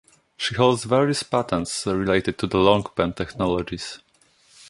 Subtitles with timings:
[0.35, 3.99] She holds various patents related to the LongPen technologies.